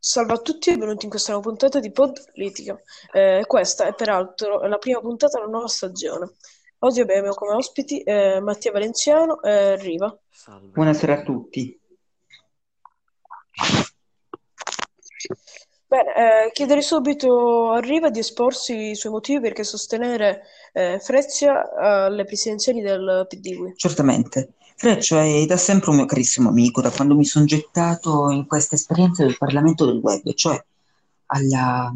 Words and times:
Salve 0.00 0.34
a 0.34 0.38
tutti 0.38 0.70
e 0.70 0.76
benvenuti 0.76 1.06
in 1.06 1.10
questa 1.10 1.32
nuova 1.32 1.48
puntata 1.48 1.80
di 1.80 1.90
Podlitica. 1.90 2.80
Eh, 3.12 3.42
questa 3.48 3.84
è 3.84 3.94
peraltro 3.94 4.60
la 4.68 4.78
prima 4.78 5.00
puntata 5.00 5.38
della 5.38 5.50
nuova 5.50 5.66
stagione. 5.66 6.36
Oggi 6.78 7.00
abbiamo 7.00 7.34
come 7.34 7.54
ospiti 7.54 8.02
eh, 8.02 8.38
Mattia 8.40 8.70
Valenziano 8.70 9.42
e 9.42 9.74
Riva. 9.76 10.16
Salve. 10.30 10.68
Buonasera 10.68 11.14
a 11.14 11.22
tutti. 11.22 11.80
Bene, 15.88 16.44
eh, 16.44 16.52
chiederei 16.52 16.82
subito 16.82 17.72
a 17.72 17.80
Riva 17.80 18.08
di 18.08 18.20
esporsi 18.20 18.90
i 18.90 18.94
suoi 18.94 19.10
motivi 19.10 19.40
perché 19.40 19.64
sostenere 19.64 20.42
eh, 20.74 21.00
Freccia 21.00 21.74
alle 21.76 22.24
presidenziali 22.24 22.82
del 22.82 23.26
PD. 23.28 23.74
Certamente. 23.74 24.52
Freccia 24.80 25.24
è 25.24 25.44
da 25.44 25.56
sempre 25.56 25.90
un 25.90 25.96
mio 25.96 26.06
carissimo 26.06 26.50
amico, 26.50 26.80
da 26.80 26.92
quando 26.92 27.16
mi 27.16 27.24
sono 27.24 27.44
gettato 27.44 28.30
in 28.30 28.46
questa 28.46 28.76
esperienza 28.76 29.24
del 29.24 29.36
Parlamento 29.36 29.84
del 29.84 29.96
Web, 29.96 30.32
cioè 30.34 30.64
alla... 31.26 31.92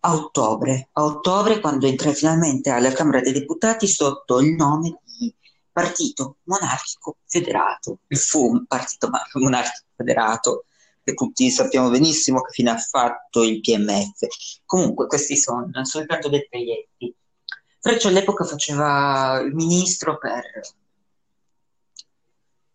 a 0.00 0.14
ottobre. 0.14 0.88
A 0.92 1.04
ottobre, 1.04 1.60
quando 1.60 1.86
entrai 1.86 2.14
finalmente 2.14 2.70
alla 2.70 2.90
Camera 2.90 3.20
dei 3.20 3.34
Deputati 3.34 3.86
sotto 3.86 4.40
il 4.40 4.54
nome 4.54 4.98
di 5.04 5.30
Partito 5.70 6.38
Monarchico 6.44 7.18
Federato, 7.26 7.98
il 8.06 8.16
FUM, 8.16 8.64
Partito 8.66 9.10
Monarchico 9.34 9.88
Federato, 9.94 10.64
che 11.04 11.12
tutti 11.12 11.50
sappiamo 11.50 11.90
benissimo 11.90 12.40
che 12.40 12.52
fine 12.52 12.70
ha 12.70 12.78
fatto 12.78 13.42
il 13.42 13.60
PMF. 13.60 14.26
Comunque, 14.64 15.06
questi 15.06 15.36
sono 15.36 15.68
soltanto 15.84 16.30
dettaglietti. 16.30 17.14
Freccia 17.82 18.06
all'epoca 18.06 18.44
faceva 18.44 19.40
il 19.44 19.52
ministro 19.56 20.16
per, 20.16 20.40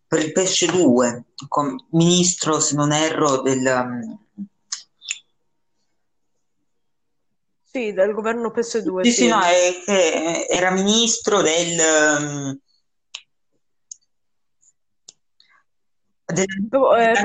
per 0.06 0.20
il 0.20 0.34
pesce 0.34 0.66
2, 0.66 1.24
com- 1.48 1.82
ministro, 1.92 2.60
se 2.60 2.76
non 2.76 2.92
erro, 2.92 3.42
del... 3.42 3.66
um, 3.66 4.20
Sì, 7.64 7.94
del 7.94 8.12
governo 8.14 8.52
PS2, 8.52 9.04
Sì, 9.04 9.12
sì, 9.12 9.22
sì. 9.24 9.28
no, 9.30 9.42
è 9.44 9.82
che 9.86 10.46
era 10.50 10.72
ministro 10.72 11.42
del... 11.42 11.80
um, 12.20 12.60
del- 16.26 16.46
eh, 16.98 17.16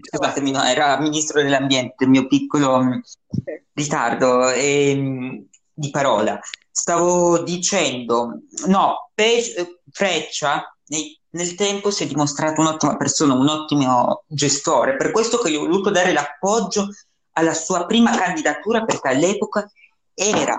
scusatemi, 0.00 0.50
no, 0.50 0.62
era 0.62 0.98
ministro 0.98 1.42
dell'ambiente, 1.42 2.04
il 2.04 2.10
mio 2.10 2.26
piccolo 2.26 2.76
um, 2.76 3.02
Sì. 3.02 3.62
ritardo 3.74 4.48
ehm, 4.50 5.46
di 5.74 5.90
parola. 5.90 6.40
Stavo 6.78 7.38
dicendo, 7.40 8.42
no, 8.66 9.10
Pe- 9.12 9.80
Freccia 9.90 10.72
nei- 10.86 11.20
nel 11.30 11.56
tempo 11.56 11.90
si 11.90 12.04
è 12.04 12.06
dimostrato 12.06 12.60
un'ottima 12.60 12.96
persona, 12.96 13.34
un 13.34 13.48
ottimo 13.48 14.22
gestore, 14.28 14.94
per 14.94 15.10
questo 15.10 15.38
che 15.38 15.50
gli 15.50 15.56
ho 15.56 15.66
voluto 15.66 15.90
dare 15.90 16.12
l'appoggio 16.12 16.86
alla 17.32 17.52
sua 17.52 17.84
prima 17.84 18.16
candidatura, 18.16 18.84
perché 18.84 19.08
all'epoca 19.08 19.68
era 20.14 20.56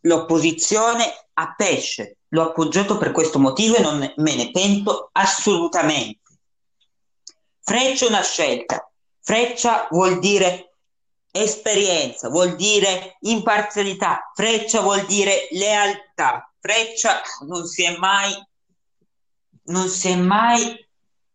l'opposizione 0.00 1.04
a 1.34 1.54
pesce. 1.56 2.16
L'ho 2.30 2.42
appoggiato 2.42 2.98
per 2.98 3.12
questo 3.12 3.38
motivo 3.38 3.76
e 3.76 3.82
non 3.82 4.12
me 4.16 4.34
ne 4.34 4.50
pento 4.50 5.10
assolutamente. 5.12 6.18
Freccia 7.60 8.06
è 8.06 8.08
una 8.08 8.22
scelta. 8.22 8.90
Freccia 9.20 9.86
vuol 9.88 10.18
dire 10.18 10.74
esperienza, 11.42 12.28
vuol 12.28 12.56
dire 12.56 13.16
imparzialità, 13.20 14.30
Freccia 14.34 14.80
vuol 14.80 15.04
dire 15.06 15.48
lealtà. 15.50 16.52
Freccia 16.58 17.20
non 17.46 17.66
si 17.66 17.84
è 17.84 17.96
mai, 17.96 18.32
non 19.64 19.88
si 19.88 20.08
è 20.08 20.16
mai 20.16 20.84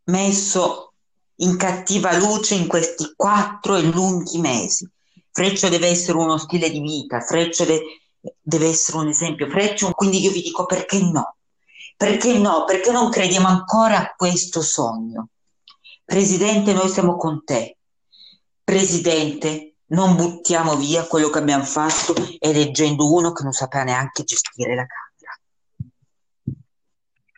messo 0.05 0.93
in 1.35 1.57
cattiva 1.57 2.15
luce 2.17 2.55
in 2.55 2.67
questi 2.67 3.13
quattro 3.15 3.75
e 3.75 3.81
lunghi 3.81 4.39
mesi. 4.39 4.89
Freccia 5.31 5.69
deve 5.69 5.87
essere 5.87 6.17
uno 6.17 6.37
stile 6.37 6.69
di 6.69 6.79
vita, 6.81 7.21
Freccia 7.21 7.65
de- 7.65 8.01
deve 8.41 8.67
essere 8.67 8.97
un 8.97 9.07
esempio. 9.07 9.49
Freccia, 9.49 9.89
quindi 9.91 10.19
io 10.19 10.31
vi 10.31 10.41
dico 10.41 10.65
perché 10.65 10.99
no? 11.01 11.37
Perché 11.95 12.37
no? 12.37 12.65
Perché 12.65 12.91
non 12.91 13.09
crediamo 13.09 13.47
ancora 13.47 13.99
a 13.99 14.13
questo 14.15 14.61
sogno? 14.61 15.29
Presidente, 16.03 16.73
noi 16.73 16.89
siamo 16.89 17.15
con 17.15 17.43
te. 17.43 17.77
Presidente, 18.63 19.70
non 19.91 20.15
buttiamo 20.15 20.75
via 20.75 21.05
quello 21.05 21.29
che 21.29 21.39
abbiamo 21.39 21.63
fatto 21.63 22.13
eleggendo 22.39 23.11
uno 23.11 23.31
che 23.31 23.43
non 23.43 23.51
sapeva 23.51 23.83
neanche 23.83 24.23
gestire 24.23 24.75
la 24.75 24.85
Camera. 24.85 25.09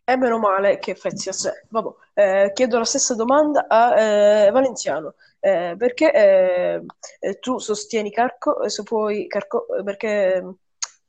E 0.05 0.17
meno 0.17 0.37
male 0.37 0.79
che 0.79 0.95
Freccia 0.95 1.31
c'è. 1.31 1.51
Vabbè, 1.69 1.89
eh, 2.13 2.51
chiedo 2.53 2.77
la 2.77 2.85
stessa 2.85 3.15
domanda 3.15 3.67
a 3.67 3.99
eh, 3.99 4.51
Valenziano. 4.51 5.15
Eh, 5.39 5.75
perché 5.77 6.13
eh, 6.13 6.85
eh, 7.19 7.39
tu 7.39 7.57
sostieni 7.57 8.11
Carco, 8.11 8.61
e 8.61 8.69
se 8.69 8.83
puoi, 8.83 9.27
Carco, 9.27 9.65
eh, 9.75 9.83
perché, 9.83 10.55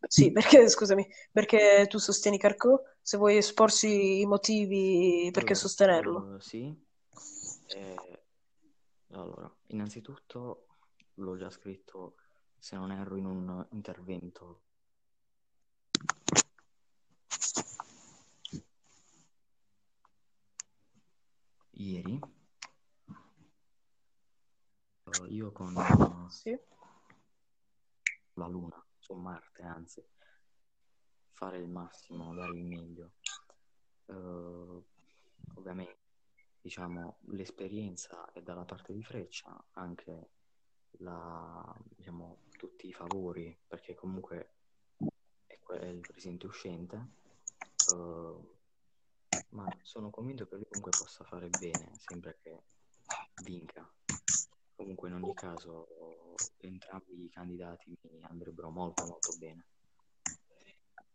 sì, 0.06 0.30
perché, 0.32 0.68
scusami, 0.68 1.06
perché 1.30 1.86
tu 1.88 1.98
sostieni 1.98 2.38
Carco, 2.38 2.84
se 3.02 3.16
vuoi 3.16 3.36
esporsi 3.36 4.20
i 4.20 4.26
motivi 4.26 5.28
perché 5.32 5.52
Allora, 5.52 5.60
sostenerlo. 5.60 6.36
eh, 6.36 6.40
sì. 6.40 6.82
Eh, 7.66 7.96
allora, 9.12 9.50
innanzitutto 9.68 10.63
l'ho 11.14 11.36
già 11.36 11.50
scritto, 11.50 12.16
se 12.58 12.76
non 12.76 12.90
erro, 12.92 13.16
in 13.16 13.26
un 13.26 13.66
intervento. 13.70 14.62
Ieri, 21.76 22.18
io 25.28 25.52
con 25.52 26.28
Sì? 26.30 26.58
la 28.34 28.46
Luna 28.46 28.84
su 28.98 29.14
Marte, 29.14 29.62
anzi, 29.62 30.04
fare 31.32 31.58
il 31.58 31.68
massimo, 31.68 32.34
dare 32.34 32.56
il 32.56 32.64
meglio. 32.64 33.12
Eh, 34.06 34.84
ovviamente, 35.54 35.98
diciamo, 36.60 37.18
l'esperienza 37.26 38.30
è 38.32 38.40
dalla 38.40 38.64
parte 38.64 38.92
di 38.92 39.02
Freccia, 39.02 39.62
anche 39.72 40.30
la, 40.98 41.76
diciamo, 41.96 42.38
tutti 42.56 42.88
i 42.88 42.92
favori, 42.92 43.56
perché 43.66 43.94
comunque 43.94 44.54
è, 45.46 45.58
è 45.58 45.86
il 45.86 46.00
presidente 46.00 46.46
uscente, 46.46 47.08
eh, 47.92 48.52
ma 49.50 49.68
sono 49.82 50.10
convinto 50.10 50.46
che 50.46 50.56
lui 50.56 50.66
comunque 50.66 50.92
possa 50.98 51.24
fare 51.24 51.48
bene, 51.48 51.92
sempre 51.98 52.38
che 52.42 52.62
vinca. 53.42 53.88
Comunque, 54.76 55.08
in 55.08 55.14
ogni 55.14 55.34
caso, 55.34 56.34
entrambi 56.58 57.24
i 57.24 57.30
candidati 57.30 57.96
mi 58.02 58.20
andrebbero 58.22 58.70
molto, 58.70 59.06
molto 59.06 59.36
bene. 59.38 59.66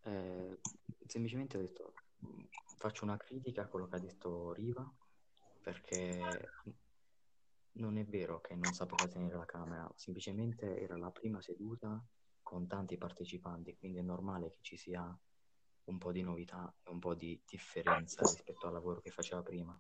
Eh, 0.04 0.60
semplicemente 1.06 1.58
ho 1.58 1.62
detto, 1.62 1.94
faccio 2.78 3.04
una 3.04 3.18
critica 3.18 3.64
a 3.64 3.68
quello 3.68 3.88
che 3.88 3.96
ha 3.96 4.00
detto 4.00 4.54
Riva, 4.54 4.90
perché 5.62 6.50
non 7.80 7.98
è 7.98 8.06
vero 8.06 8.40
che 8.40 8.56
non 8.56 8.72
sapeva 8.74 9.08
tenere 9.08 9.36
la 9.36 9.46
Camera, 9.46 9.92
semplicemente 9.96 10.80
era 10.80 10.98
la 10.98 11.12
prima 11.12 11.42
seduta 11.42 12.04
con 12.42 12.68
tanti 12.68 12.98
partecipanti, 12.98 13.78
quindi 13.78 14.00
è 14.00 14.02
normale 14.02 14.52
che 14.52 14.60
ci 14.62 14.78
sia 14.78 15.18
un 15.86 15.98
po' 15.98 16.12
di 16.12 16.22
novità 16.22 16.74
e 16.84 16.90
un 16.92 17.00
po' 17.00 17.16
di 17.16 17.42
differenza 17.46 18.22
rispetto 18.22 18.68
al 18.68 18.74
lavoro 18.74 19.02
che 19.02 19.10
faceva 19.10 19.42
prima. 19.42 19.80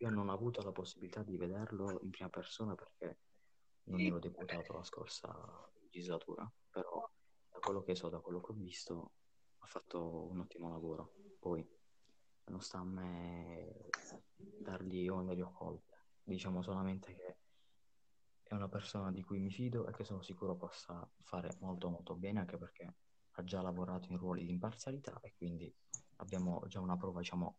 Io 0.00 0.10
non 0.10 0.28
ho 0.28 0.32
avuto 0.32 0.62
la 0.62 0.70
possibilità 0.70 1.22
di 1.22 1.36
vederlo 1.36 1.98
in 2.02 2.10
prima 2.10 2.30
persona 2.30 2.74
perché 2.74 3.18
non 3.84 4.00
ero 4.00 4.18
deputato 4.18 4.72
la 4.72 4.84
scorsa 4.84 5.72
legislatura, 5.80 6.50
però 6.70 7.10
da 7.50 7.58
quello 7.58 7.82
che 7.82 7.94
so, 7.94 8.08
da 8.08 8.20
quello 8.20 8.40
che 8.40 8.52
ho 8.52 8.54
visto, 8.54 9.12
ha 9.58 9.66
fatto 9.66 10.28
un 10.28 10.40
ottimo 10.40 10.68
lavoro. 10.68 11.14
Poi 11.38 11.66
non 12.44 12.60
sta 12.60 12.78
a 12.78 12.84
me 12.84 13.88
dargli 14.36 15.08
o 15.08 15.52
colpe, 15.52 15.97
diciamo 16.28 16.62
solamente 16.62 17.14
che 17.14 17.36
è 18.42 18.54
una 18.54 18.68
persona 18.68 19.10
di 19.10 19.22
cui 19.22 19.38
mi 19.38 19.50
fido 19.50 19.86
e 19.86 19.92
che 19.92 20.04
sono 20.04 20.22
sicuro 20.22 20.54
possa 20.54 21.06
fare 21.22 21.50
molto 21.60 21.90
molto 21.90 22.14
bene, 22.14 22.40
anche 22.40 22.56
perché 22.56 22.94
ha 23.32 23.44
già 23.44 23.60
lavorato 23.60 24.10
in 24.10 24.18
ruoli 24.18 24.44
di 24.44 24.50
imparzialità 24.50 25.18
e 25.20 25.34
quindi 25.36 25.72
abbiamo 26.16 26.62
già 26.66 26.80
una 26.80 26.96
prova, 26.96 27.20
diciamo, 27.20 27.58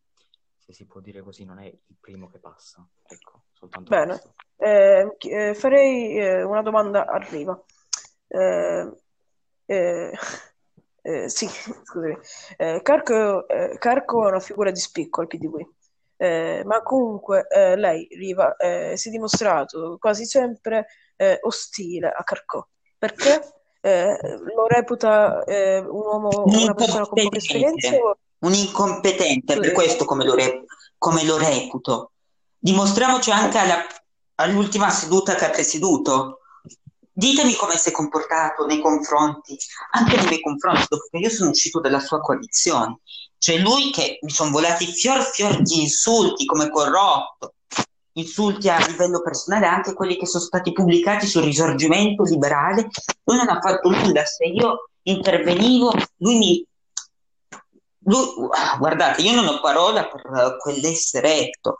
se 0.57 0.73
si 0.73 0.85
può 0.85 0.99
dire 0.99 1.21
così, 1.21 1.45
non 1.45 1.59
è 1.59 1.65
il 1.65 1.95
primo 1.99 2.27
che 2.27 2.39
passa. 2.39 2.87
Ecco, 3.03 3.43
soltanto 3.53 3.89
Bene. 3.89 4.19
Eh, 4.57 5.15
eh, 5.19 5.53
farei 5.53 6.17
eh, 6.17 6.43
una 6.43 6.61
domanda 6.61 7.05
a 7.05 7.17
Riva. 7.17 7.63
Eh, 8.27 8.91
eh, 9.65 10.11
eh, 11.01 11.29
sì, 11.29 11.47
scusami. 11.85 12.17
Carco, 12.81 13.45
Carco 13.77 14.25
è 14.25 14.29
una 14.29 14.39
figura 14.39 14.71
di 14.71 14.79
spicco 14.79 15.21
al 15.21 15.27
PDW, 15.27 15.59
Eh, 16.21 16.63
ma 16.65 16.81
comunque 16.83 17.47
eh, 17.47 17.77
lei, 17.77 18.05
Riva, 18.11 18.57
eh, 18.57 18.97
si 18.97 19.07
è 19.07 19.11
dimostrato 19.11 19.95
quasi 19.97 20.25
sempre 20.25 20.87
eh, 21.15 21.39
ostile 21.43 22.09
a 22.09 22.23
Carco. 22.23 22.71
Perché? 22.97 23.39
Eh, 23.79 24.17
lo 24.53 24.67
reputa 24.67 25.45
eh, 25.45 25.77
un 25.79 25.87
uomo, 25.87 26.43
Un 26.43 26.55
una 26.63 26.73
persona 26.73 27.05
con 27.07 27.23
poche 27.23 27.37
esperienze? 27.37 27.97
o- 27.97 28.17
un 28.39 28.53
incompetente, 28.53 29.57
per 29.59 29.71
questo 29.71 30.03
come 30.03 30.25
lo, 30.25 30.33
re- 30.35 30.65
come 30.97 31.23
lo 31.23 31.37
reputo. 31.37 32.11
dimostriamoci 32.57 33.31
anche 33.31 33.57
alla, 33.57 33.77
all'ultima 34.35 34.89
seduta 34.89 35.35
che 35.35 35.45
ha 35.45 35.49
presieduto. 35.49 36.39
Ditemi 37.11 37.53
come 37.55 37.77
si 37.77 37.89
è 37.89 37.91
comportato 37.93 38.65
nei 38.65 38.81
confronti, 38.81 39.57
anche 39.91 40.15
nei 40.17 40.25
miei 40.25 40.41
confronti, 40.41 40.85
dopo 40.89 41.07
che 41.09 41.17
io 41.17 41.29
sono 41.29 41.49
uscito 41.51 41.79
dalla 41.79 41.99
sua 41.99 42.19
coalizione. 42.19 42.99
C'è 43.39 43.57
lui 43.57 43.89
che 43.89 44.19
mi 44.21 44.29
sono 44.29 44.51
volati 44.51 44.85
fior 44.85 45.23
fior 45.23 45.61
di 45.61 45.81
insulti 45.81 46.45
come 46.45 46.69
corrotto, 46.69 47.53
insulti 48.13 48.69
a 48.69 48.85
livello 48.85 49.21
personale, 49.21 49.65
anche 49.65 49.93
quelli 49.93 50.17
che 50.17 50.25
sono 50.25 50.43
stati 50.43 50.73
pubblicati 50.73 51.25
sul 51.25 51.43
risorgimento 51.43 52.23
liberale. 52.23 52.89
Lui 53.23 53.37
non 53.37 53.47
ha 53.47 53.61
fatto 53.61 53.89
nulla, 53.89 54.25
se 54.25 54.45
io 54.45 54.89
intervenivo, 55.03 55.93
lui 56.17 56.37
mi... 56.37 56.67
Lui, 58.03 58.25
guardate, 58.77 59.21
io 59.21 59.33
non 59.33 59.47
ho 59.47 59.61
parola 59.61 60.05
per 60.05 60.57
quell'essere 60.59 61.47
etto. 61.47 61.77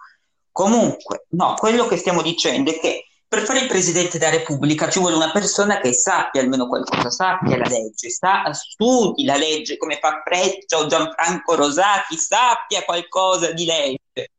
Comunque, 0.52 1.26
no, 1.30 1.56
quello 1.56 1.88
che 1.88 1.98
stiamo 1.98 2.22
dicendo 2.22 2.72
è 2.72 2.80
che 2.80 3.09
per 3.30 3.44
fare 3.44 3.60
il 3.60 3.68
Presidente 3.68 4.18
della 4.18 4.32
Repubblica 4.32 4.90
ci 4.90 4.98
vuole 4.98 5.16
una 5.16 5.32
persona 5.32 5.80
che 5.80 5.94
sappia 5.94 6.42
almeno 6.42 6.68
qualcosa, 6.68 7.12
sappia 7.12 7.58
la 7.58 7.68
legge, 7.68 8.10
sa, 8.10 8.52
studi 8.52 9.24
la 9.24 9.38
legge 9.38 9.78
come 9.78 10.00
fa 10.00 10.24
Freccia 10.26 10.80
o 10.80 10.88
Gianfranco 10.88 11.54
Rosati, 11.54 12.18
sappia 12.18 12.84
qualcosa 12.84 13.52
di 13.52 13.66
legge. 13.66 14.32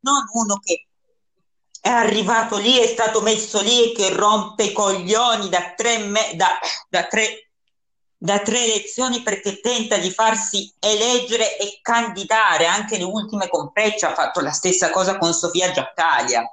Non 0.00 0.24
uno 0.32 0.58
che 0.64 0.86
è 1.78 1.90
arrivato 1.90 2.56
lì, 2.56 2.78
è 2.78 2.86
stato 2.86 3.20
messo 3.20 3.60
lì 3.60 3.90
e 3.90 3.92
che 3.94 4.14
rompe 4.14 4.62
i 4.62 4.72
coglioni 4.72 5.50
da 5.50 5.74
tre, 5.76 5.98
me- 5.98 6.32
da, 6.34 6.58
da 6.88 7.04
tre, 7.04 7.50
da 8.16 8.38
tre 8.38 8.64
elezioni 8.64 9.20
perché 9.20 9.60
tenta 9.60 9.98
di 9.98 10.10
farsi 10.10 10.72
eleggere 10.78 11.58
e 11.58 11.80
candidare. 11.82 12.64
Anche 12.64 12.96
le 12.96 13.04
ultime 13.04 13.46
con 13.48 13.70
Freccia 13.74 14.08
ha 14.08 14.14
fatto 14.14 14.40
la 14.40 14.52
stessa 14.52 14.88
cosa 14.88 15.18
con 15.18 15.34
Sofia 15.34 15.70
Giattalia 15.70 16.50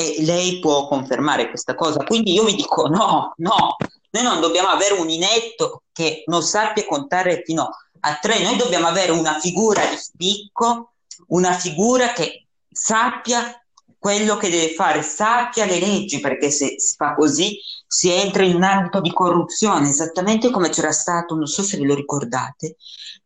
e 0.00 0.22
lei 0.22 0.58
può 0.60 0.88
confermare 0.88 1.50
questa 1.50 1.74
cosa. 1.74 2.02
Quindi 2.04 2.32
io 2.32 2.44
vi 2.44 2.54
dico 2.54 2.86
no, 2.88 3.34
no, 3.36 3.76
noi 4.10 4.22
non 4.22 4.40
dobbiamo 4.40 4.68
avere 4.68 4.94
un 4.94 5.10
inetto 5.10 5.82
che 5.92 6.22
non 6.26 6.42
sappia 6.42 6.86
contare 6.86 7.42
fino 7.44 7.68
a 8.00 8.18
tre, 8.20 8.42
noi 8.42 8.56
dobbiamo 8.56 8.86
avere 8.86 9.12
una 9.12 9.38
figura 9.38 9.84
di 9.84 9.96
spicco, 9.96 10.92
una 11.28 11.52
figura 11.52 12.12
che 12.12 12.46
sappia 12.70 13.54
quello 13.98 14.38
che 14.38 14.48
deve 14.48 14.72
fare, 14.72 15.02
sappia 15.02 15.66
le 15.66 15.78
leggi, 15.78 16.20
perché 16.20 16.50
se 16.50 16.80
si 16.80 16.94
fa 16.96 17.14
così 17.14 17.58
si 17.86 18.10
entra 18.10 18.42
in 18.42 18.54
un 18.54 18.62
ambito 18.62 19.02
di 19.02 19.12
corruzione, 19.12 19.90
esattamente 19.90 20.50
come 20.50 20.70
c'era 20.70 20.92
stato, 20.92 21.34
non 21.34 21.46
so 21.46 21.62
se 21.62 21.76
ve 21.76 21.84
lo 21.84 21.94
ricordate, 21.94 22.76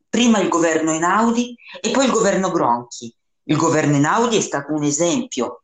prima 0.08 0.40
il 0.40 0.48
governo 0.48 0.90
Einaudi 0.90 1.54
e 1.80 1.90
poi 1.90 2.06
il 2.06 2.10
governo 2.10 2.50
Bronchi. 2.50 3.14
Il 3.44 3.56
governo 3.56 3.94
Einaudi 3.94 4.38
è 4.38 4.40
stato 4.40 4.72
un 4.72 4.82
esempio, 4.82 5.63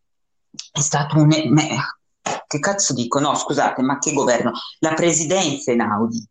è 0.73 0.81
stato 0.81 1.17
un... 1.17 1.29
Che 2.47 2.59
cazzo 2.59 2.95
dico? 2.95 3.21
No, 3.21 3.35
scusate, 3.35 3.83
ma 3.83 3.99
che 3.99 4.13
governo? 4.13 4.53
La 4.81 4.95
presidenza 4.95 5.71
Einaudi. 5.71 6.25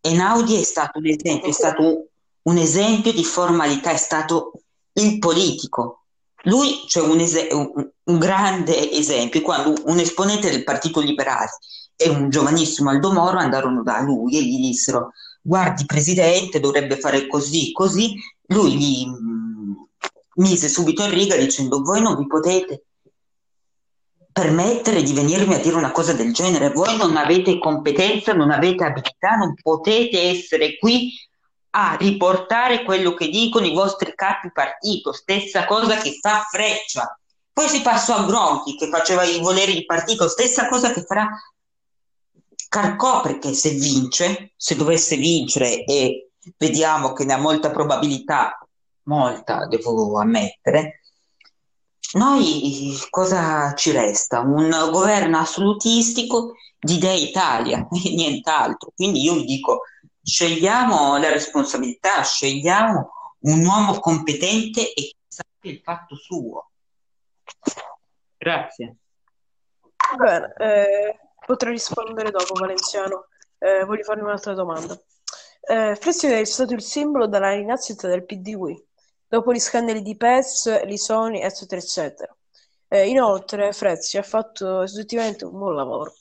Einaudi 0.00 0.56
è 0.56 0.62
stato 0.62 0.98
un 0.98 1.06
esempio, 1.06 1.48
è 1.48 1.52
stato 1.52 2.08
un, 2.42 2.56
esempio 2.56 3.12
di 3.12 3.24
formalità, 3.24 3.90
è 3.90 3.96
stato 3.96 4.52
il 4.94 5.18
politico, 5.18 6.04
lui 6.44 6.84
c'è 6.86 7.00
un, 7.00 7.20
es- 7.20 7.46
un, 7.50 8.18
grande 8.18 8.90
esempio, 8.92 9.42
quando 9.42 9.74
un 9.84 9.98
esponente 9.98 10.50
del 10.50 10.64
Partito 10.64 11.00
Liberale 11.00 11.50
e 11.96 12.08
un 12.08 12.30
giovanissimo 12.30 12.90
Aldo 12.90 13.12
Moro 13.12 13.38
andarono 13.38 13.82
da 13.82 14.00
lui 14.00 14.38
e 14.38 14.42
gli 14.42 14.58
dissero 14.58 15.12
guardi 15.42 15.84
Presidente, 15.84 16.60
dovrebbe 16.60 16.98
fare 16.98 17.26
così, 17.26 17.72
così, 17.72 18.14
lui 18.46 18.76
gli 18.76 19.06
mh, 19.06 19.88
mise 20.36 20.68
subito 20.68 21.02
in 21.02 21.10
riga 21.10 21.36
dicendo 21.36 21.82
voi 21.82 22.00
non 22.00 22.16
vi 22.16 22.26
potete 22.26 22.84
permettere 24.40 25.02
di 25.02 25.12
venirmi 25.12 25.54
a 25.54 25.58
dire 25.58 25.76
una 25.76 25.92
cosa 25.92 26.14
del 26.14 26.32
genere, 26.32 26.70
voi 26.70 26.96
non 26.96 27.14
avete 27.18 27.58
competenza, 27.58 28.32
non 28.32 28.50
avete 28.50 28.84
abilità, 28.84 29.36
non 29.36 29.52
potete 29.60 30.18
essere 30.18 30.78
qui 30.78 31.12
a 31.72 31.94
riportare 32.00 32.82
quello 32.82 33.12
che 33.12 33.28
dicono 33.28 33.66
i 33.66 33.74
vostri 33.74 34.14
capi 34.14 34.50
partito, 34.50 35.12
stessa 35.12 35.66
cosa 35.66 35.98
che 35.98 36.16
fa 36.18 36.46
Freccia. 36.50 37.18
Poi 37.52 37.68
si 37.68 37.82
passò 37.82 38.16
a 38.16 38.24
Gronchi 38.24 38.76
che 38.76 38.88
faceva 38.88 39.24
i 39.24 39.40
voleri 39.40 39.74
di 39.74 39.84
partito, 39.84 40.26
stessa 40.26 40.68
cosa 40.68 40.90
che 40.90 41.02
farà 41.02 41.28
Carcò 42.66 43.20
perché 43.20 43.52
se 43.52 43.70
vince, 43.70 44.52
se 44.56 44.76
dovesse 44.76 45.16
vincere 45.16 45.84
e 45.84 46.30
vediamo 46.56 47.12
che 47.12 47.24
ne 47.24 47.32
ha 47.32 47.36
molta 47.36 47.70
probabilità, 47.70 48.64
molta 49.02 49.66
devo 49.66 50.18
ammettere, 50.18 50.99
noi 52.14 52.96
cosa 53.10 53.74
ci 53.74 53.92
resta? 53.92 54.40
Un 54.40 54.68
governo 54.90 55.38
assolutistico 55.38 56.54
di 56.78 56.98
Dea 56.98 57.12
Italia 57.12 57.86
e 57.90 58.14
nient'altro. 58.14 58.92
Quindi 58.94 59.22
io 59.22 59.34
vi 59.34 59.44
dico, 59.44 59.82
scegliamo 60.22 61.18
la 61.18 61.30
responsabilità, 61.30 62.22
scegliamo 62.22 63.10
un 63.40 63.64
uomo 63.64 63.98
competente 64.00 64.92
e 64.92 65.02
che 65.02 65.16
sappia 65.28 65.70
il 65.70 65.80
fatto 65.82 66.16
suo. 66.16 66.70
Grazie. 68.36 68.96
Bene, 70.16 70.54
eh, 70.58 71.18
potrei 71.44 71.72
rispondere 71.72 72.30
dopo, 72.30 72.54
Valenziano. 72.54 73.26
Eh, 73.58 73.84
voglio 73.84 74.02
farmi 74.02 74.22
un'altra 74.22 74.54
domanda. 74.54 74.98
Eh, 75.60 75.94
Flessio 75.94 76.30
è 76.30 76.44
stato 76.44 76.72
il 76.72 76.82
simbolo 76.82 77.26
della 77.26 77.50
rinascita 77.50 78.08
del 78.08 78.24
PDW, 78.24 78.74
dopo 79.30 79.52
gli 79.52 79.60
scandali 79.60 80.02
di 80.02 80.16
PES, 80.16 80.82
Lisoni, 80.84 81.40
eccetera, 81.40 81.80
eccetera. 81.80 82.36
Eh, 82.88 83.08
inoltre, 83.08 83.72
Frezzi 83.72 84.18
ha 84.18 84.22
fatto 84.22 84.82
effettivamente 84.82 85.44
un 85.44 85.52
buon 85.52 85.76
lavoro. 85.76 86.12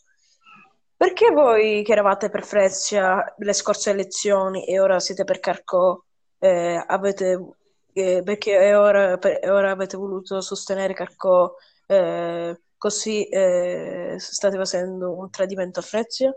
Perché 0.95 1.31
voi 1.31 1.81
che 1.83 1.91
eravate 1.93 2.29
per 2.29 2.45
Freccia 2.45 3.33
le 3.37 3.53
scorse 3.53 3.89
elezioni 3.89 4.65
e 4.65 4.79
ora 4.79 4.99
siete 4.99 5.23
per 5.23 5.39
Carcò, 5.39 5.99
eh, 6.37 6.83
avete, 6.85 7.55
eh, 7.93 8.21
perché 8.23 8.75
ora, 8.75 9.17
per, 9.17 9.39
ora, 9.49 9.71
avete 9.71 9.97
voluto 9.97 10.39
sostenere 10.41 10.93
Carcò, 10.93 11.51
eh, 11.87 12.61
così 12.77 13.27
eh, 13.27 14.17
state 14.19 14.57
facendo 14.57 15.17
un 15.17 15.31
tradimento 15.31 15.79
a 15.79 15.83
Freccia? 15.83 16.31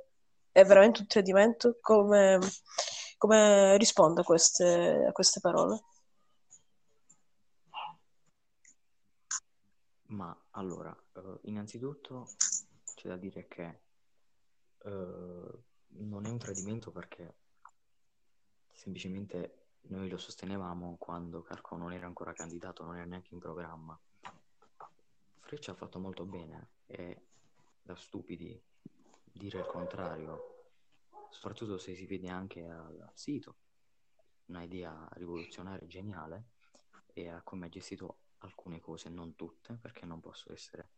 È 0.51 0.65
veramente 0.65 1.01
un 1.01 1.07
tradimento? 1.07 1.77
Come, 1.83 2.39
come 3.19 3.77
rispondo 3.77 4.23
a 4.23 4.25
queste, 4.25 5.05
a 5.09 5.13
queste 5.13 5.41
parole? 5.41 5.83
Ma 10.13 10.37
allora, 10.51 10.95
uh, 11.15 11.39
innanzitutto 11.45 12.29
c'è 12.95 13.09
da 13.09 13.17
dire 13.17 13.49
che 13.49 13.81
uh, 14.85 15.63
non 15.89 16.27
è 16.27 16.29
un 16.29 16.39
tradimento 16.39 16.91
perché 16.91 17.37
semplicemente 18.71 19.77
noi 19.85 20.11
lo 20.11 20.19
sostenevamo 20.19 20.97
quando 20.99 21.41
Carco 21.41 21.77
non 21.77 21.95
era 21.95 22.07
ancora 22.07 22.35
candidato, 22.35 22.85
non 22.85 22.97
era 22.97 23.07
neanche 23.07 23.33
in 23.33 23.41
programma. 23.41 23.99
Freccia 25.41 25.73
ha 25.73 25.77
fatto 25.77 25.99
molto 25.99 26.27
bene 26.27 26.69
e 26.87 27.29
da 27.81 27.97
stupidi 27.97 28.63
dire 29.25 29.61
il 29.61 29.67
contrario, 29.67 30.69
soprattutto 31.31 31.79
se 31.79 31.95
si 31.95 32.05
vede 32.05 32.29
anche 32.29 32.69
al 32.69 33.11
sito, 33.15 33.57
una 34.47 34.63
idea 34.63 35.09
rivoluzionaria 35.13 35.87
geniale 35.87 36.49
e 37.15 37.31
a 37.31 37.41
come 37.43 37.67
ha 37.67 37.69
gestito 37.71 38.19
alcune 38.43 38.81
cose, 38.81 39.09
non 39.09 39.35
tutte, 39.35 39.75
perché 39.75 40.07
non 40.07 40.21
posso 40.21 40.53
essere 40.53 40.91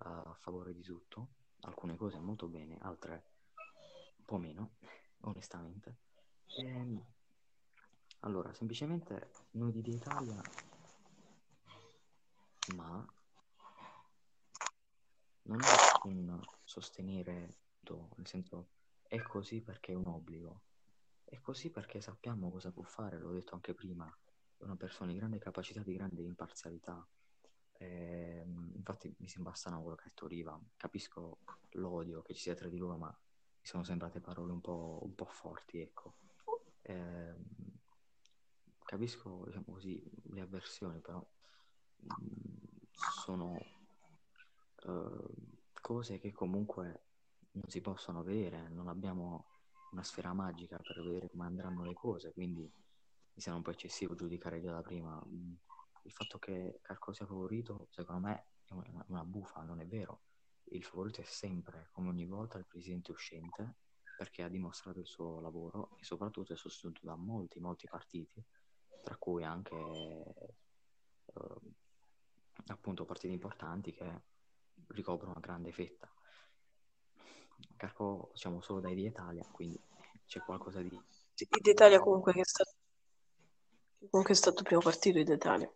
a 0.00 0.34
favore 0.38 0.72
di 0.72 0.82
tutto, 0.82 1.28
alcune 1.60 1.96
cose 1.96 2.18
molto 2.18 2.46
bene, 2.46 2.78
altre 2.80 3.24
un 4.18 4.24
po' 4.24 4.38
meno, 4.38 4.76
onestamente. 5.20 5.96
E, 6.46 6.62
ehm, 6.62 7.04
allora, 8.20 8.52
semplicemente 8.52 9.30
noi 9.52 9.72
di 9.72 9.94
Italia, 9.94 10.40
ma 12.74 13.06
non 15.42 15.60
è 15.60 16.06
un 16.06 16.40
sostenere, 16.62 17.56
nel 18.16 18.26
senso 18.26 18.68
è 19.02 19.22
così 19.22 19.62
perché 19.62 19.92
è 19.92 19.96
un 19.96 20.06
obbligo, 20.06 20.60
è 21.24 21.40
così 21.40 21.70
perché 21.70 22.00
sappiamo 22.00 22.50
cosa 22.50 22.70
può 22.70 22.82
fare, 22.82 23.18
l'ho 23.18 23.32
detto 23.32 23.54
anche 23.54 23.72
prima, 23.72 24.14
una 24.58 24.76
persona 24.76 25.10
di 25.12 25.18
grande 25.18 25.38
capacità, 25.38 25.82
di 25.82 25.94
grande 25.94 26.22
imparzialità, 26.22 27.06
eh, 27.80 28.44
infatti 28.74 29.14
mi 29.18 29.28
sembra 29.28 29.54
strano 29.54 29.80
quello 29.80 29.96
che 29.96 30.04
ha 30.04 30.08
detto 30.08 30.26
Riva. 30.26 30.60
Capisco 30.76 31.38
l'odio 31.72 32.22
che 32.22 32.34
ci 32.34 32.42
sia 32.42 32.54
tra 32.54 32.68
di 32.68 32.76
loro, 32.76 32.96
ma 32.96 33.08
mi 33.08 33.66
sono 33.66 33.84
sembrate 33.84 34.20
parole 34.20 34.52
un 34.52 34.60
po', 34.60 35.00
un 35.02 35.14
po 35.14 35.26
forti, 35.26 35.78
ecco. 35.78 36.14
Eh, 36.82 37.34
capisco, 38.84 39.42
diciamo 39.46 39.66
così, 39.66 40.02
le 40.30 40.40
avversioni, 40.40 41.00
però 41.00 41.24
mm, 42.04 42.56
sono 43.22 43.58
uh, 44.84 45.34
cose 45.80 46.18
che 46.18 46.32
comunque 46.32 47.02
non 47.52 47.68
si 47.68 47.80
possono 47.80 48.22
vedere, 48.22 48.68
non 48.68 48.88
abbiamo 48.88 49.46
una 49.92 50.02
sfera 50.02 50.32
magica 50.32 50.78
per 50.78 51.02
vedere 51.02 51.30
come 51.30 51.44
andranno 51.44 51.84
le 51.84 51.94
cose, 51.94 52.32
quindi 52.32 52.70
mi 53.38 53.44
sembra 53.44 53.62
un 53.62 53.62
po' 53.62 53.70
eccessivo 53.70 54.16
giudicare 54.16 54.60
già 54.60 54.72
da 54.72 54.82
prima. 54.82 55.14
Mh, 55.14 55.56
il 56.02 56.12
fatto 56.12 56.38
che 56.40 56.80
Carco 56.82 57.12
sia 57.12 57.24
favorito, 57.24 57.86
secondo 57.90 58.26
me, 58.26 58.46
è 58.64 58.72
una, 59.06 59.24
bufa, 59.24 59.62
non 59.62 59.80
è 59.80 59.86
vero. 59.86 60.22
Il 60.70 60.82
favorito 60.82 61.20
è 61.20 61.24
sempre, 61.24 61.88
come 61.92 62.08
ogni 62.08 62.26
volta, 62.26 62.58
il 62.58 62.66
presidente 62.66 63.12
uscente, 63.12 63.76
perché 64.16 64.42
ha 64.42 64.48
dimostrato 64.48 64.98
il 64.98 65.06
suo 65.06 65.40
lavoro 65.40 65.96
e 66.00 66.04
soprattutto 66.04 66.52
è 66.52 66.56
sostenuto 66.56 67.02
da 67.04 67.14
molti, 67.14 67.60
molti 67.60 67.86
partiti, 67.86 68.44
tra 69.04 69.16
cui 69.16 69.44
anche 69.44 69.76
eh, 69.76 71.60
appunto 72.66 73.04
partiti 73.04 73.32
importanti 73.32 73.92
che 73.92 74.22
ricoprono 74.88 75.30
una 75.30 75.40
grande 75.40 75.70
fetta. 75.70 76.12
Carco 77.76 78.32
siamo 78.34 78.60
solo 78.60 78.80
dai 78.80 78.96
di 78.96 79.06
Italia, 79.06 79.46
quindi 79.52 79.80
c'è 80.26 80.40
qualcosa 80.40 80.82
di... 80.82 80.90
Italia 81.62 82.00
comunque 82.00 82.32
che 82.32 82.40
è 82.40 82.44
stato, 82.44 82.77
comunque 84.10 84.34
è 84.34 84.36
stato 84.36 84.60
il 84.60 84.66
primo 84.66 84.80
partito 84.80 85.22
di 85.22 85.32
Italia. 85.32 85.70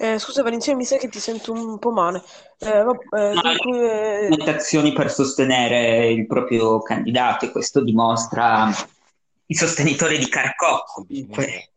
Eh, 0.00 0.16
scusa 0.20 0.44
Valentina, 0.44 0.76
mi 0.76 0.84
sa 0.84 0.96
che 0.96 1.08
ti 1.08 1.18
sento 1.18 1.50
un 1.50 1.76
po' 1.80 1.90
male. 1.90 2.22
Eh, 2.58 2.82
va- 2.84 2.92
eh, 2.92 3.32
dunque, 3.34 4.20
eh, 4.20 4.28
Votazioni 4.28 4.92
per 4.92 5.10
sostenere 5.10 6.08
il 6.12 6.24
proprio 6.28 6.80
candidato 6.80 7.46
e 7.46 7.50
questo 7.50 7.82
dimostra 7.82 8.70
i 9.50 9.54
sostenitori 9.54 10.18
di 10.18 10.28
Carcò. 10.28 10.82
Comunque, 10.84 11.70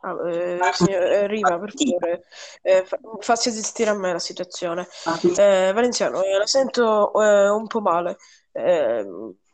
ah, 0.00 0.30
eh, 0.30 0.58
signor 0.72 1.02
eh, 1.02 1.26
Riva, 1.26 1.58
per 1.58 1.72
favore, 1.74 2.24
eh, 2.62 2.84
fa- 2.84 2.98
faccia 3.20 3.48
esistere 3.48 3.90
a 3.90 3.94
me 3.94 4.12
la 4.12 4.18
situazione. 4.18 4.86
Eh, 5.36 5.72
Valenziano, 5.72 6.22
eh, 6.22 6.36
la 6.36 6.46
sento 6.46 7.12
eh, 7.22 7.48
un 7.48 7.66
po' 7.66 7.80
male. 7.80 8.16
Eh, 8.52 9.06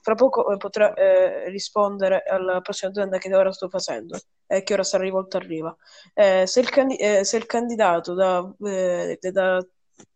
fra 0.02 0.14
poco 0.14 0.50
eh, 0.52 0.56
potrà 0.56 0.94
eh, 0.94 1.49
rispondere 1.50 2.23
alla 2.26 2.61
prossima 2.61 2.90
domanda 2.90 3.18
che 3.18 3.35
ora 3.35 3.52
sto 3.52 3.68
facendo 3.68 4.18
e 4.47 4.62
che 4.62 4.73
ora 4.73 4.82
sarà 4.82 5.04
rivolta 5.04 5.38
a 5.38 5.40
Riva. 5.40 5.76
Eh, 6.14 6.47
se 6.47 6.61
il, 6.61 6.70
candi- 6.70 6.97
eh, 6.97 7.25
se 7.25 7.37
il 7.37 7.47
candidato 7.47 8.14
da, 8.14 8.52
eh, 8.64 9.18
da 9.20 9.64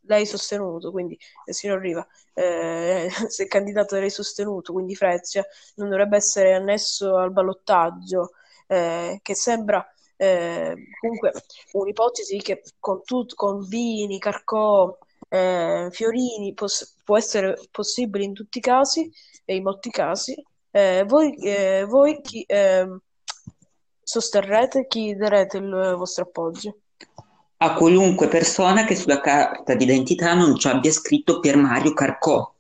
lei 0.07 0.27
sostenuto, 0.27 0.91
quindi 0.91 1.19
il 1.47 1.55
signor 1.55 1.81
Riva, 1.81 2.07
eh, 2.35 3.09
se 3.29 3.43
il 3.45 3.49
candidato 3.49 3.95
da 3.95 4.01
lei 4.01 4.11
sostenuto, 4.11 4.73
quindi 4.73 4.95
Frezia, 4.95 5.45
non 5.77 5.89
dovrebbe 5.89 6.17
essere 6.17 6.55
annesso 6.55 7.17
al 7.17 7.33
ballottaggio, 7.33 8.33
eh, 8.67 9.19
che 9.23 9.35
sembra 9.35 9.87
eh, 10.17 10.75
comunque 11.01 11.33
un'ipotesi 11.73 12.39
che 12.39 12.63
con, 12.79 13.03
tut- 13.03 13.35
con 13.35 13.67
Bini, 13.67 14.19
Carcò, 14.19 14.97
eh, 15.29 15.89
Fiorini 15.91 16.55
pos- 16.55 16.97
può 17.05 17.17
essere 17.17 17.59
possibile 17.71 18.25
in 18.25 18.33
tutti 18.33 18.59
i 18.59 18.61
casi 18.61 19.11
e 19.45 19.57
in 19.57 19.63
molti 19.63 19.91
casi. 19.91 20.35
Eh, 20.71 21.05
voi, 21.07 21.35
eh, 21.47 21.85
voi 21.87 22.21
chi 22.21 22.45
ehm, 22.47 22.99
sosterrete, 24.03 24.87
chi 24.87 25.15
darete 25.15 25.59
il 25.59 25.95
vostro 25.97 26.25
appoggio? 26.25 26.79
A 27.65 27.75
qualunque 27.75 28.29
persona 28.29 28.85
che 28.85 28.95
sulla 28.95 29.21
carta 29.21 29.75
d'identità 29.75 30.35
non 30.35 30.57
ci 30.57 30.69
abbia 30.69 30.93
scritto 30.93 31.41
Pier 31.41 31.57
Mario 31.57 31.95
Carcò. 31.95 32.53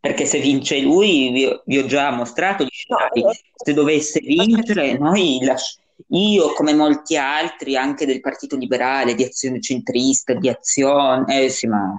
Perché 0.00 0.24
se 0.24 0.38
vince 0.38 0.80
lui, 0.80 1.30
vi, 1.30 1.60
vi 1.64 1.78
ho 1.78 1.86
già 1.86 2.10
mostrato 2.10 2.64
gli 2.64 2.68
scenari. 2.70 3.22
Se 3.54 3.72
dovesse 3.74 4.20
vincere, 4.20 4.96
noi 4.96 5.40
lasci- 5.42 5.78
io, 6.08 6.52
come 6.52 6.72
molti 6.74 7.16
altri, 7.16 7.76
anche 7.76 8.06
del 8.06 8.20
Partito 8.20 8.56
Liberale, 8.56 9.14
di 9.14 9.24
Azione 9.24 9.60
Centrista, 9.60 10.34
di 10.34 10.48
Azione, 10.48 11.44
eh, 11.44 11.48
sì, 11.48 11.66
ma 11.66 11.92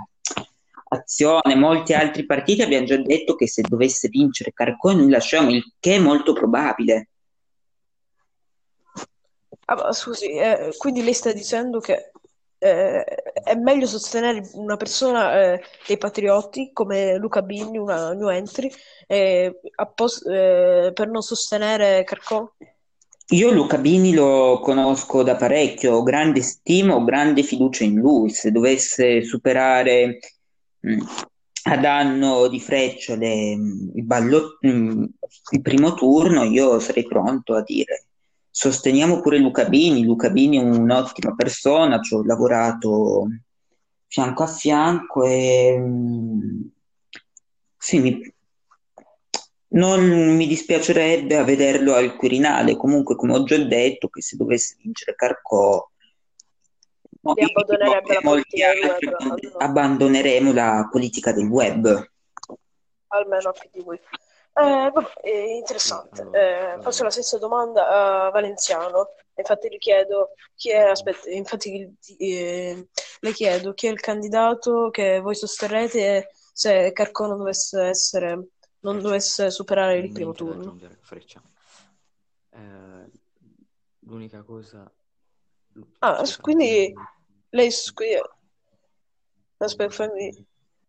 Azione, 0.89 1.55
molti 1.55 1.93
altri 1.93 2.25
partiti 2.25 2.61
abbiamo 2.61 2.85
già 2.85 2.97
detto 2.97 3.35
che 3.35 3.47
se 3.47 3.61
dovesse 3.61 4.07
vincere 4.07 4.53
Carcò, 4.53 4.93
noi 4.93 5.09
lasciamo 5.09 5.49
il 5.51 5.73
che 5.79 5.95
è 5.95 5.99
molto 5.99 6.33
probabile. 6.33 7.09
Ah, 9.69 9.91
scusi, 9.91 10.27
eh, 10.31 10.73
quindi 10.77 11.03
lei 11.03 11.13
sta 11.13 11.33
dicendo 11.33 11.79
che 11.79 12.11
eh, 12.59 13.03
è 13.03 13.53
meglio 13.55 13.85
sostenere 13.85 14.41
una 14.53 14.77
persona 14.77 15.53
eh, 15.53 15.61
dei 15.85 15.97
patriotti 15.97 16.71
come 16.71 17.17
Luca 17.17 17.41
Bini, 17.41 17.77
una 17.77 18.13
new 18.13 18.29
entry, 18.29 18.71
appos- 19.75 20.25
eh, 20.25 20.91
per 20.93 21.09
non 21.09 21.21
sostenere 21.21 22.05
Carcò? 22.05 22.49
Io 23.31 23.51
Luca 23.51 23.77
Bini 23.77 24.13
lo 24.13 24.61
conosco 24.61 25.21
da 25.21 25.35
parecchio, 25.35 25.95
ho 25.95 26.03
grande 26.03 26.41
stima, 26.41 26.95
ho 26.95 27.03
grande 27.03 27.43
fiducia 27.43 27.83
in 27.83 27.95
lui. 27.95 28.29
Se 28.29 28.51
dovesse 28.51 29.21
superare 29.21 30.19
mh, 30.79 31.03
a 31.63 31.77
danno 31.77 32.47
di 32.47 32.61
Freccia 32.61 33.17
le- 33.17 33.51
il, 33.51 34.05
mh, 34.61 35.05
il 35.51 35.61
primo 35.61 35.93
turno, 35.93 36.43
io 36.43 36.79
sarei 36.79 37.03
pronto 37.05 37.53
a 37.53 37.61
dire 37.63 38.06
sosteniamo 38.57 39.21
pure 39.21 39.37
Luca 39.37 39.69
Bini. 39.69 40.03
Luca 40.03 40.31
Bini 40.31 40.57
è 40.57 40.61
un'ottima 40.61 41.35
persona, 41.35 42.01
ci 42.01 42.15
ho 42.15 42.23
lavorato 42.23 43.27
fianco 44.07 44.41
a 44.41 44.47
fianco 44.47 45.23
e 45.23 45.77
mh, 45.77 46.71
sì, 47.77 47.99
mi, 47.99 48.33
non 49.69 50.35
mi 50.35 50.47
dispiacerebbe 50.47 51.43
vederlo 51.43 51.93
al 51.93 52.15
Quirinale. 52.15 52.75
Comunque, 52.75 53.15
come 53.15 53.33
ho 53.33 53.43
già 53.43 53.57
detto, 53.57 54.07
che 54.07 54.23
se 54.23 54.35
dovesse 54.35 54.75
vincere 54.81 55.15
Carcò, 55.15 55.87
abbandonerebbe 59.59 60.53
la 60.53 60.87
politica 60.89 61.31
del 61.31 61.45
web, 61.45 62.09
almeno, 63.07 63.49
almeno 63.49 63.49
a 63.49 63.53
PD 63.53 63.83
Eh, 64.57 64.91
vabbè, 64.91 65.29
interessante. 65.29 66.27
Eh, 66.31 66.81
faccio 66.81 67.03
la 67.03 67.11
stessa 67.11 67.37
domanda 67.37 68.25
a 68.25 68.29
Valenziano. 68.31 69.09
Infatti 69.35 69.69
gli 69.69 69.77
chiedo 69.77 70.31
chi 70.55 70.71
è, 70.71 70.79
aspetta, 70.79 71.29
infatti 71.29 71.95
eh, 72.17 72.87
le 73.19 73.31
chiedo 73.33 73.73
chi 73.73 73.85
è 73.85 73.91
il 73.91 73.99
candidato 73.99 74.89
che 74.89 75.19
voi 75.19 75.35
sosterrete 75.35 75.99
e 75.99 76.29
se 76.51 76.91
Carcò 76.91 77.27
non 77.27 77.37
dovesse 77.37 77.83
essere, 77.83 78.47
non 78.79 78.99
dovesse 78.99 79.51
superare 79.51 79.97
il 79.97 80.11
primo 80.11 80.31
turno. 80.31 80.75
Eh, 82.49 83.11
l'unica 83.99 84.41
cosa, 84.41 84.91
Ah, 85.99 86.23
quindi 86.41 86.91
lei, 87.49 87.71
aspetta, 89.57 89.89
fammi- 89.93 90.47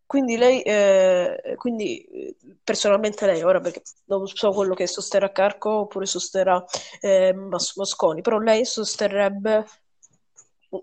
quindi 0.09 0.37
lei, 0.37 0.63
eh, 0.63 1.53
quindi 1.55 2.01
eh, 2.01 2.35
personalmente 2.63 3.27
lei 3.27 3.43
ora, 3.43 3.59
perché 3.59 3.83
non 4.05 4.25
so 4.25 4.49
quello 4.49 4.73
che 4.73 4.87
sosterrà 4.87 5.31
Carco 5.31 5.81
oppure 5.81 6.07
sosterrà 6.07 6.65
eh, 6.99 7.31
Mas- 7.31 7.75
Mosconi, 7.75 8.21
però 8.21 8.39
lei 8.39 8.65
sosterrebbe 8.65 9.67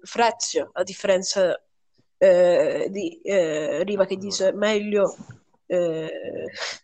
Frezio, 0.01 0.71
a 0.75 0.85
differenza 0.85 1.61
eh, 2.19 2.87
di 2.89 3.21
eh, 3.23 3.83
Riva 3.83 4.05
che 4.05 4.17
dice 4.17 4.53
meglio, 4.53 5.17
eh, 5.67 6.09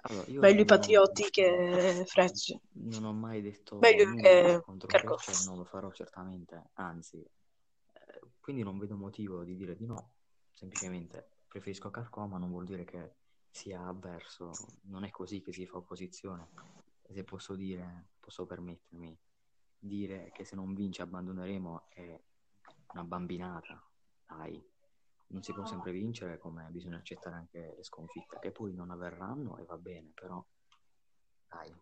allora, 0.00 0.26
io 0.26 0.40
meglio 0.40 0.62
i 0.62 0.64
non 0.64 0.66
patrioti 0.66 1.30
che 1.30 2.02
Frezio, 2.06 2.61
non 2.72 3.04
ho 3.04 3.12
mai 3.12 3.40
detto 3.40 3.78
meglio 3.78 4.16
che 4.16 4.61
contro 4.64 4.88
Carco. 4.88 5.16
Non 5.46 5.58
lo 5.58 5.64
farò 5.64 5.92
certamente, 5.92 6.70
anzi, 6.72 7.25
eh, 7.92 8.20
quindi 8.40 8.64
non 8.64 8.78
vedo 8.78 8.96
motivo 8.96 9.44
di 9.44 9.54
dire 9.54 9.76
di 9.76 9.87
no, 9.87 10.11
semplicemente 10.50 11.31
preferisco 11.52 11.90
Carcò, 11.90 12.25
ma 12.25 12.38
non 12.38 12.49
vuol 12.49 12.64
dire 12.64 12.85
che 12.85 13.12
sia 13.50 13.87
avverso, 13.87 14.52
non 14.85 15.04
è 15.04 15.11
così 15.11 15.42
che 15.42 15.52
si 15.52 15.66
fa 15.66 15.76
opposizione. 15.76 16.49
Se 17.06 17.25
posso 17.25 17.54
dire, 17.54 18.06
posso 18.18 18.47
permettermi, 18.47 19.14
dire 19.78 20.30
che 20.32 20.47
se 20.47 20.56
non 20.56 20.73
vince 20.73 21.02
abbandoneremo 21.02 21.88
è 21.90 22.18
una 22.94 23.04
bambinata, 23.04 23.87
dai. 24.26 24.71
Non 25.26 25.42
si 25.42 25.52
può 25.52 25.66
sempre 25.66 25.92
vincere, 25.92 26.38
come 26.38 26.66
bisogna 26.71 26.97
accettare 26.97 27.37
anche 27.37 27.75
le 27.76 27.85
sconfitte, 27.85 28.38
che 28.38 28.50
poi 28.50 28.73
non 28.73 28.90
avverranno 28.90 29.59
e 29.59 29.64
va 29.64 29.76
bene, 29.76 30.11
però 30.14 30.42
dai. 31.49 31.75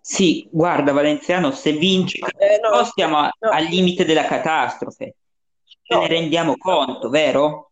Sì, 0.00 0.48
guarda 0.50 0.92
Valenziano, 0.92 1.50
se 1.50 1.72
vince 1.72 2.18
Eh, 2.18 2.60
no, 2.62 2.82
stiamo 2.84 3.20
no, 3.20 3.50
al 3.50 3.64
limite 3.64 4.06
della 4.06 4.26
catastrofe. 4.26 5.16
Ce 5.90 5.94
no, 5.94 6.02
ne 6.02 6.06
rendiamo 6.06 6.58
conto, 6.58 7.08
vero? 7.08 7.70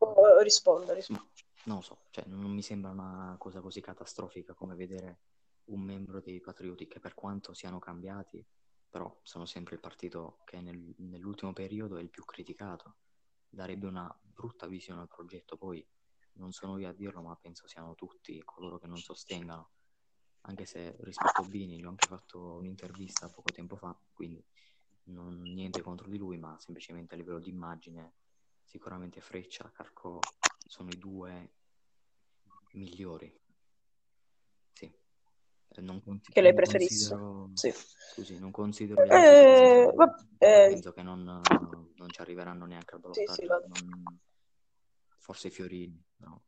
no, 0.00 0.40
rispondo, 0.40 0.92
rispondo. 0.92 1.30
Non 1.66 1.76
lo 1.76 1.82
so, 1.82 1.98
cioè, 2.10 2.24
non 2.26 2.50
mi 2.50 2.62
sembra 2.62 2.90
una 2.90 3.36
cosa 3.38 3.60
così 3.60 3.80
catastrofica 3.80 4.54
come 4.54 4.74
vedere 4.74 5.20
un 5.66 5.80
membro 5.80 6.20
dei 6.20 6.40
Patrioti 6.40 6.88
che 6.88 6.98
per 6.98 7.14
quanto 7.14 7.54
siano 7.54 7.78
cambiati, 7.78 8.44
però 8.90 9.20
sono 9.22 9.46
sempre 9.46 9.76
il 9.76 9.80
partito 9.80 10.40
che 10.44 10.60
nel- 10.60 10.94
nell'ultimo 10.98 11.52
periodo 11.52 11.96
è 11.96 12.02
il 12.02 12.10
più 12.10 12.24
criticato. 12.24 12.96
Darebbe 13.48 13.86
una 13.86 14.12
brutta 14.20 14.66
visione 14.66 15.02
al 15.02 15.08
progetto, 15.08 15.56
poi 15.56 15.86
non 16.32 16.50
sono 16.50 16.76
io 16.78 16.88
a 16.88 16.92
dirlo, 16.92 17.22
ma 17.22 17.36
penso 17.40 17.68
siano 17.68 17.94
tutti 17.94 18.42
coloro 18.44 18.80
che 18.80 18.88
non 18.88 18.96
sostengano 18.96 19.70
anche 20.46 20.66
se 20.66 20.96
rispetto 21.02 21.40
a 21.40 21.44
Bini 21.44 21.78
gli 21.78 21.84
ho 21.84 21.88
anche 21.88 22.06
fatto 22.06 22.56
un'intervista 22.56 23.30
poco 23.30 23.52
tempo 23.52 23.76
fa, 23.76 23.96
quindi 24.12 24.44
non, 25.04 25.40
niente 25.42 25.82
contro 25.82 26.08
di 26.08 26.16
lui, 26.18 26.38
ma 26.38 26.56
semplicemente 26.58 27.14
a 27.14 27.16
livello 27.16 27.38
di 27.38 27.50
immagine 27.50 28.14
sicuramente 28.62 29.20
Freccia, 29.20 29.70
Carco 29.72 30.20
sono 30.66 30.90
i 30.90 30.98
due 30.98 31.52
migliori. 32.72 33.32
Sì. 34.72 34.92
Non 35.76 36.02
consi- 36.02 36.32
che 36.32 36.40
lei 36.40 36.54
considero- 36.54 37.50
Sì. 37.54 37.72
Scusi, 38.14 38.38
non 38.38 38.50
considero 38.52 39.02
Eh, 39.02 39.82
altri 39.82 39.96
va- 39.96 40.14
eh, 40.38 40.68
penso 40.68 40.92
che 40.92 41.02
non, 41.02 41.24
non 41.24 42.10
ci 42.10 42.20
arriveranno 42.20 42.64
neanche 42.64 42.94
a 42.94 42.98
Sì, 43.10 43.24
sì, 43.26 43.46
ballottaggio. 43.46 43.46
va- 43.46 43.62
non- 43.66 44.18
Forse 45.18 45.48
Fiorini, 45.50 46.00
no. 46.16 46.42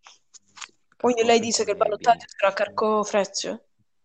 Sì, 0.00 0.72
Quindi 0.96 1.24
lei 1.24 1.40
dice 1.40 1.64
che 1.64 1.70
il 1.70 1.76
e 1.76 1.78
ballottaggio 1.78 2.26
sarà 2.28 2.52
Carco 2.52 3.02
Freccia? 3.02 3.60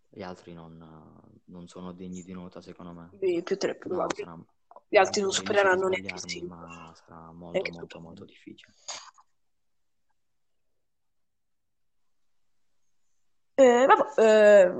Gli 0.09 0.21
altri 0.23 0.53
non, 0.53 1.12
non 1.53 1.67
sono 1.67 1.93
degni 1.93 2.23
di 2.23 2.33
nota, 2.33 2.59
secondo 2.59 2.91
me. 2.91 3.09
Di 3.11 3.41
più 3.43 3.57
tre 3.57 3.73
No, 3.73 3.77
probabili. 3.77 4.23
sarà, 4.23 4.37
Gli 4.87 4.97
altri 4.97 5.21
non 5.21 5.31
supereranno 5.31 5.87
neanche 5.87 6.17
Silva. 6.17 6.55
ma 6.55 6.93
sarà 6.95 7.31
molto, 7.31 7.71
molto, 7.71 7.85
tu. 7.85 7.99
molto 7.99 8.25
difficile. 8.25 8.73
Eh, 13.55 13.85
vabbè, 13.85 14.73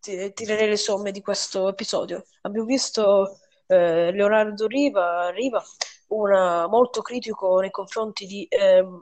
ti- 0.00 0.32
tirerei 0.32 0.68
le 0.68 0.76
somme 0.76 1.12
di 1.12 1.20
questo 1.20 1.68
episodio. 1.68 2.24
Abbiamo 2.42 2.66
visto 2.66 3.38
eh, 3.66 4.10
Leonardo 4.10 4.66
Riva, 4.66 5.30
Riva, 5.30 5.62
una, 6.08 6.66
molto 6.66 7.00
critico 7.00 7.60
nei 7.60 7.70
confronti 7.70 8.26
di, 8.26 8.44
ehm, 8.48 9.00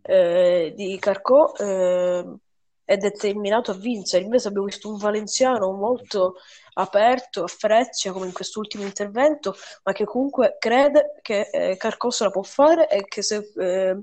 eh, 0.00 0.72
di 0.74 0.98
Carcò 0.98 1.52
ehm, 1.58 2.38
è 2.88 2.96
determinato 2.96 3.70
a 3.70 3.74
vincere. 3.74 4.24
Invece 4.24 4.48
abbiamo 4.48 4.64
visto 4.66 4.88
un 4.90 4.96
Valenziano 4.96 5.70
molto 5.72 6.36
aperto 6.74 7.44
a 7.44 7.46
Freccia, 7.46 8.12
come 8.12 8.26
in 8.26 8.32
quest'ultimo 8.32 8.82
intervento, 8.84 9.54
ma 9.84 9.92
che 9.92 10.04
comunque 10.04 10.56
crede 10.58 11.18
che 11.20 11.50
eh, 11.52 11.76
Carcò 11.76 12.08
se 12.10 12.24
la 12.24 12.30
può 12.30 12.42
fare 12.42 12.88
e 12.88 13.04
che 13.04 13.22
se, 13.22 13.50
eh, 13.56 14.02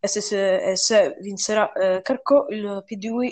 e 0.00 0.08
se, 0.08 0.20
se- 0.20 0.62
e 0.72 0.76
se 0.76 1.16
vincerà 1.20 1.70
eh, 1.72 2.02
Carcò, 2.02 2.46
il 2.48 2.82
PDU 2.84 3.22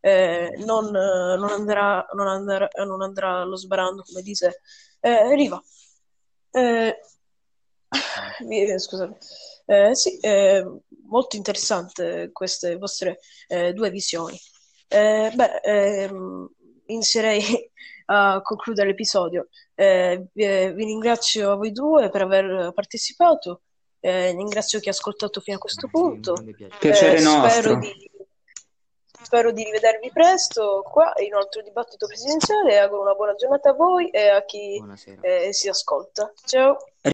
eh, 0.00 0.50
non, 0.66 0.94
eh, 0.94 1.36
non 1.38 1.48
andrà, 1.50 2.06
non 2.12 2.26
andrà, 2.28 2.68
non 2.84 3.00
andrà 3.02 3.40
allo 3.40 3.56
sbarando, 3.56 4.02
come 4.02 4.20
dice 4.22 4.60
eh, 5.00 5.34
Riva. 5.34 5.62
Eh, 8.48 8.78
scusate. 8.78 9.18
Eh, 9.66 9.94
sì, 9.94 10.18
eh, 10.20 10.64
molto 11.06 11.36
interessante 11.36 12.30
queste 12.32 12.76
vostre 12.76 13.18
eh, 13.48 13.72
due 13.72 13.90
visioni. 13.90 14.38
Eh, 14.88 15.32
beh, 15.34 15.60
ehm, 15.62 16.48
inizierei 16.86 17.40
a 18.06 18.40
concludere 18.42 18.88
l'episodio. 18.88 19.48
Eh, 19.74 20.26
vi, 20.32 20.72
ringrazio 20.72 21.52
a 21.52 21.56
voi 21.56 21.72
due 21.72 22.10
per 22.10 22.22
aver 22.22 22.72
partecipato, 22.74 23.62
ringrazio 24.00 24.80
chi 24.80 24.88
ha 24.88 24.92
ascoltato 24.92 25.40
fino 25.40 25.56
a 25.56 25.60
questo 25.60 25.88
punto. 25.88 26.34
piacere. 26.78 27.14
Eh, 27.14 27.18
spero 27.20 27.40
nostro. 27.40 27.78
di, 27.78 28.10
spero 29.22 29.50
di 29.50 29.64
rivedervi 29.64 30.10
presto 30.12 30.82
qua 30.86 31.14
in 31.24 31.32
un 31.32 31.40
altro 31.40 31.62
dibattito 31.62 32.06
presidenziale. 32.06 32.78
Auguro 32.78 33.00
una 33.00 33.14
buona 33.14 33.34
giornata 33.34 33.70
a 33.70 33.72
voi 33.72 34.10
e 34.10 34.28
a 34.28 34.44
chi 34.44 34.78
si 35.52 35.68
ascolta. 35.70 36.30
Ciao. 36.44 36.76